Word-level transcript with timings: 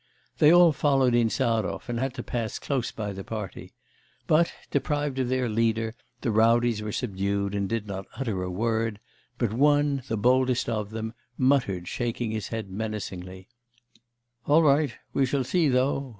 They 0.39 0.51
all 0.51 0.71
followed 0.73 1.13
Insarov, 1.13 1.87
and 1.87 1.99
had 1.99 2.15
to 2.15 2.23
pass 2.23 2.57
close 2.57 2.91
by 2.91 3.13
the 3.13 3.23
party. 3.23 3.71
But, 4.25 4.51
deprived 4.71 5.19
of 5.19 5.29
their 5.29 5.47
leader, 5.47 5.93
the 6.21 6.31
rowdies 6.31 6.81
were 6.81 6.91
subdued 6.91 7.53
and 7.53 7.69
did 7.69 7.85
not 7.85 8.07
utter 8.17 8.41
a 8.41 8.49
word; 8.49 8.99
but 9.37 9.53
one, 9.53 10.01
the 10.07 10.17
boldest 10.17 10.67
of 10.67 10.89
them, 10.89 11.13
muttered, 11.37 11.87
shaking 11.87 12.31
his 12.31 12.47
head 12.47 12.71
menacingly: 12.71 13.47
'All 14.47 14.63
right... 14.63 14.95
we 15.13 15.23
shall 15.23 15.43
see 15.43 15.69
though... 15.69 16.09